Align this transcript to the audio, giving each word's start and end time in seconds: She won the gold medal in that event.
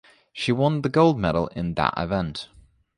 She 0.33 0.51
won 0.51 0.81
the 0.81 0.89
gold 0.89 1.19
medal 1.19 1.45
in 1.49 1.75
that 1.75 1.93
event. 1.95 2.49